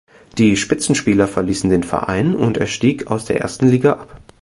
[0.39, 4.17] Die Spitzenspieler verließen den Verein und er stieg aus der ersten Liga ab.